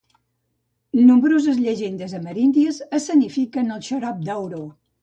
Nombroses 1.09 1.61
llegendes 1.67 2.17
ameríndies 2.21 2.83
escenifiquen 3.01 3.75
el 3.79 3.89
xarop 3.91 4.27
d'auró. 4.29 4.69